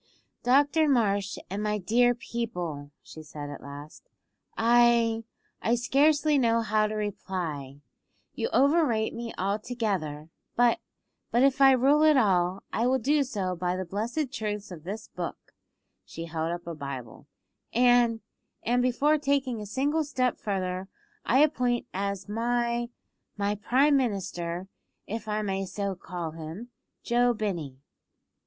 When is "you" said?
8.33-8.49